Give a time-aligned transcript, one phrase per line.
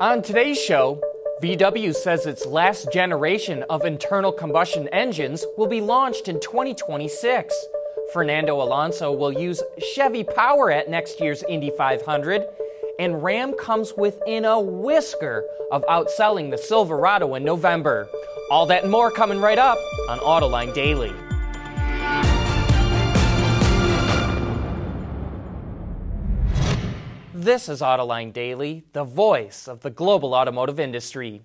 [0.00, 1.00] On today's show,
[1.42, 7.52] VW says its last generation of internal combustion engines will be launched in 2026.
[8.12, 9.60] Fernando Alonso will use
[9.92, 12.44] Chevy power at next year's Indy 500,
[13.00, 18.08] and Ram comes within a whisker of outselling the Silverado in November.
[18.52, 19.78] All that and more coming right up
[20.08, 21.12] on Autoline Daily.
[27.40, 31.40] This is Autoline Daily, the voice of the global automotive industry.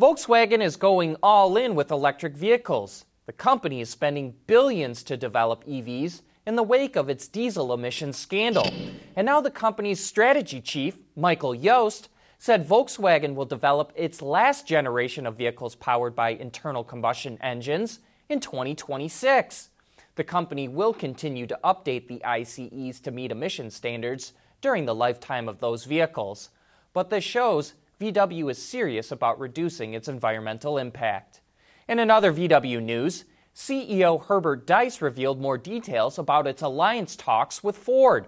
[0.00, 3.04] Volkswagen is going all in with electric vehicles.
[3.26, 8.16] The company is spending billions to develop EVs in the wake of its diesel emissions
[8.16, 8.72] scandal.
[9.14, 12.08] And now the company's strategy chief, Michael Jost,
[12.38, 17.98] said Volkswagen will develop its last generation of vehicles powered by internal combustion engines
[18.30, 19.68] in 2026.
[20.14, 25.48] The company will continue to update the ICEs to meet emission standards during the lifetime
[25.48, 26.50] of those vehicles.
[26.92, 31.40] But this shows VW is serious about reducing its environmental impact.
[31.88, 37.76] In another VW news, CEO Herbert Diess revealed more details about its alliance talks with
[37.76, 38.26] Ford.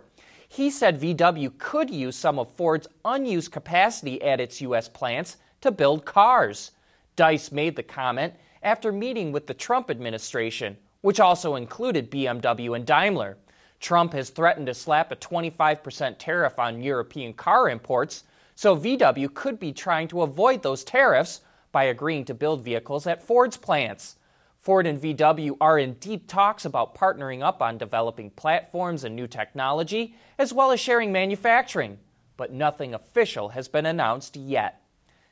[0.48, 4.88] He said VW could use some of Ford's unused capacity at its U.S.
[4.88, 6.72] plants to build cars.
[7.16, 12.84] Diess made the comment after meeting with the Trump administration, which also included BMW and
[12.84, 13.38] Daimler.
[13.82, 18.22] Trump has threatened to slap a 25% tariff on European car imports,
[18.54, 21.40] so VW could be trying to avoid those tariffs
[21.72, 24.16] by agreeing to build vehicles at Ford's plants.
[24.60, 29.26] Ford and VW are in deep talks about partnering up on developing platforms and new
[29.26, 31.98] technology, as well as sharing manufacturing,
[32.36, 34.80] but nothing official has been announced yet.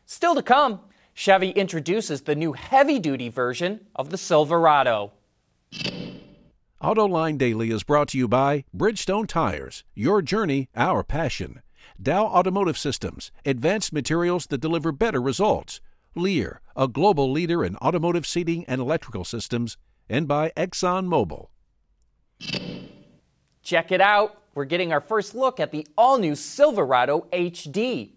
[0.06, 0.80] Still to come,
[1.14, 5.12] Chevy introduces the new heavy duty version of the Silverado.
[6.82, 11.60] AutoLine Daily is brought to you by Bridgestone Tires, your journey, our passion.
[12.00, 15.82] Dow Automotive Systems, advanced materials that deliver better results.
[16.14, 19.76] Lear, a global leader in automotive seating and electrical systems,
[20.08, 21.48] and by ExxonMobil.
[23.62, 24.40] Check it out.
[24.54, 28.12] We're getting our first look at the all new Silverado HD.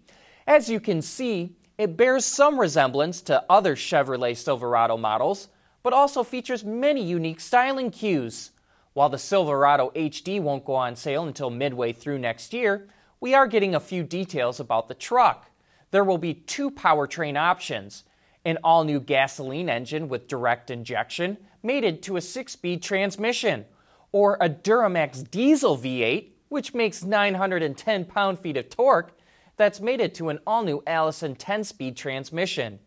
[0.47, 5.49] As you can see, it bears some resemblance to other Chevrolet Silverado models,
[5.83, 8.51] but also features many unique styling cues.
[8.93, 12.87] While the Silverado HD won't go on sale until midway through next year,
[13.19, 15.49] we are getting a few details about the truck.
[15.91, 18.03] There will be two powertrain options
[18.45, 23.65] an all new gasoline engine with direct injection mated to a six speed transmission,
[24.11, 29.17] or a Duramax diesel V8, which makes 910 pound feet of torque,
[29.55, 32.79] that's mated to an all new Allison 10 speed transmission.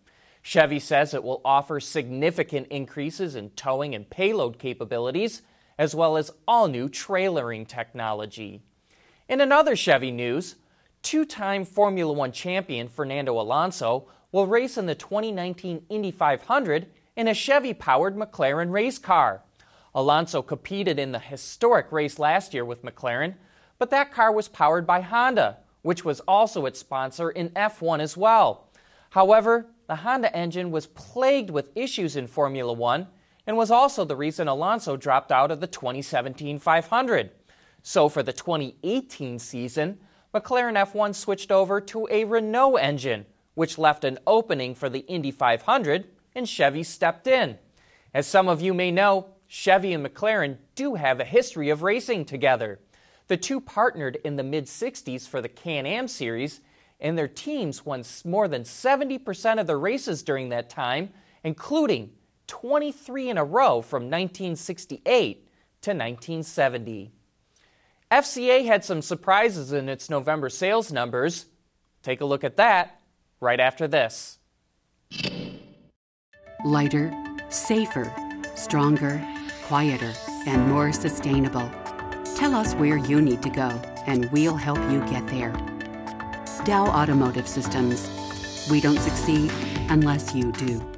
[0.42, 5.42] Chevy says it will offer significant increases in towing and payload capabilities
[5.78, 8.62] as well as all new trailering technology.
[9.28, 10.56] In another Chevy news,
[11.02, 17.28] two time Formula One champion Fernando Alonso will race in the 2019 Indy 500 in
[17.28, 19.42] a Chevy powered McLaren race car.
[19.94, 23.34] Alonso competed in the historic race last year with McLaren,
[23.78, 28.16] but that car was powered by Honda, which was also its sponsor in F1 as
[28.16, 28.68] well.
[29.10, 33.06] However, the Honda engine was plagued with issues in Formula One
[33.46, 37.30] and was also the reason Alonso dropped out of the 2017 500.
[37.82, 39.98] So for the 2018 season,
[40.34, 45.30] McLaren F1 switched over to a Renault engine, which left an opening for the Indy
[45.30, 47.58] 500, and Chevy stepped in.
[48.12, 52.24] As some of you may know, Chevy and McLaren do have a history of racing
[52.24, 52.80] together.
[53.28, 56.60] The two partnered in the mid 60s for the Can Am series,
[57.00, 61.10] and their teams won more than 70% of the races during that time,
[61.44, 62.10] including
[62.46, 65.48] 23 in a row from 1968
[65.82, 67.12] to 1970.
[68.10, 71.46] FCA had some surprises in its November sales numbers.
[72.02, 73.00] Take a look at that
[73.40, 74.38] right after this.
[76.64, 77.12] Lighter,
[77.48, 78.12] safer,
[78.54, 79.24] stronger,
[79.64, 80.12] quieter,
[80.46, 81.70] and more sustainable.
[82.36, 83.68] Tell us where you need to go,
[84.06, 85.52] and we'll help you get there.
[86.64, 88.08] Dow Automotive Systems.
[88.70, 89.50] We don't succeed
[89.88, 90.95] unless you do.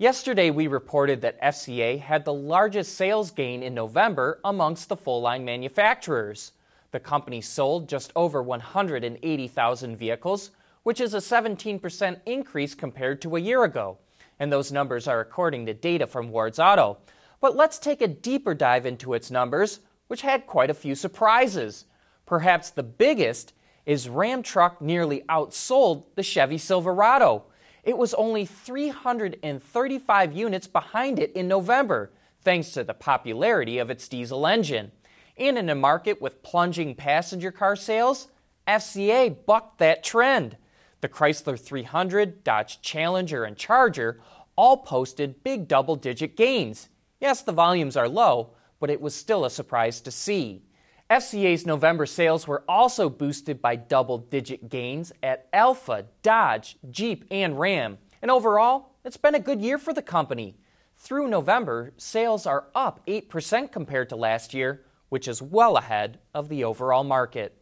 [0.00, 5.20] Yesterday, we reported that FCA had the largest sales gain in November amongst the full
[5.20, 6.52] line manufacturers.
[6.92, 10.52] The company sold just over 180,000 vehicles,
[10.84, 13.98] which is a 17% increase compared to a year ago.
[14.38, 16.98] And those numbers are according to data from Wards Auto.
[17.40, 21.86] But let's take a deeper dive into its numbers, which had quite a few surprises.
[22.24, 23.52] Perhaps the biggest
[23.84, 27.46] is Ram Truck nearly outsold the Chevy Silverado.
[27.88, 32.10] It was only 335 units behind it in November,
[32.42, 34.92] thanks to the popularity of its diesel engine.
[35.38, 38.28] And in a market with plunging passenger car sales,
[38.66, 40.58] FCA bucked that trend.
[41.00, 44.20] The Chrysler 300, Dodge Challenger, and Charger
[44.54, 46.90] all posted big double digit gains.
[47.22, 48.50] Yes, the volumes are low,
[48.80, 50.60] but it was still a surprise to see.
[51.10, 57.58] FCA's November sales were also boosted by double digit gains at Alfa, Dodge, Jeep, and
[57.58, 57.96] Ram.
[58.20, 60.58] And overall, it's been a good year for the company.
[60.98, 66.50] Through November, sales are up 8% compared to last year, which is well ahead of
[66.50, 67.56] the overall market.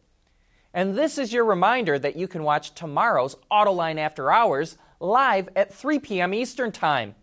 [0.73, 5.73] And this is your reminder that you can watch tomorrow's Autoline After Hours live at
[5.73, 6.33] 3 p.m.
[6.33, 7.15] Eastern Time.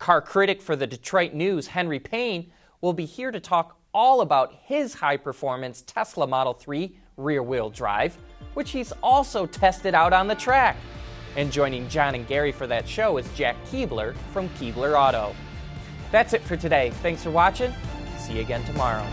[0.00, 2.50] Car critic for the Detroit News, Henry Payne,
[2.80, 7.70] will be here to talk all about his high performance Tesla Model 3 rear wheel
[7.70, 8.16] drive,
[8.54, 10.76] which he's also tested out on the track.
[11.36, 15.34] And joining John and Gary for that show is Jack Keebler from Keebler Auto.
[16.10, 16.90] That's it for today.
[17.02, 17.72] Thanks for watching.
[18.18, 19.06] See you again tomorrow.